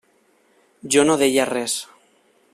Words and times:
Jo 0.95 1.03
no 1.11 1.19
deia 1.23 1.47
res. 1.53 1.77